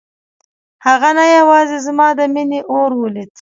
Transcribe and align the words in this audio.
هغه 0.85 1.09
نه 1.17 1.25
یوازې 1.37 1.77
زما 1.85 2.07
د 2.19 2.21
مينې 2.33 2.59
اور 2.75 2.89
ولید. 3.01 3.29